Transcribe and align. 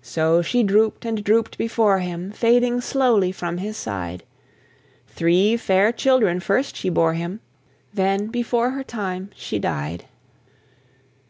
So 0.00 0.40
she 0.40 0.62
droop'd 0.62 1.04
and 1.04 1.22
droop'd 1.22 1.58
before 1.58 1.98
him, 1.98 2.32
Fading 2.32 2.80
slowly 2.80 3.30
from 3.30 3.58
his 3.58 3.76
side; 3.76 4.22
Three 5.06 5.54
fair 5.58 5.92
children 5.92 6.40
first 6.40 6.74
she 6.74 6.88
bore 6.88 7.12
him, 7.12 7.40
Then 7.92 8.28
before 8.28 8.70
her 8.70 8.82
time 8.84 9.28
she 9.36 9.58
died. 9.58 10.06